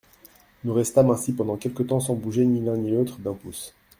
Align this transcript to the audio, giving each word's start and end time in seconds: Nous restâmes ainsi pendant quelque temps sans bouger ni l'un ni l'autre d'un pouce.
Nous 0.63 0.73
restâmes 0.73 1.11
ainsi 1.11 1.31
pendant 1.31 1.57
quelque 1.57 1.83
temps 1.83 1.99
sans 1.99 2.15
bouger 2.15 2.43
ni 2.47 2.59
l'un 2.59 2.75
ni 2.75 2.89
l'autre 2.89 3.19
d'un 3.19 3.33
pouce. 3.35 3.75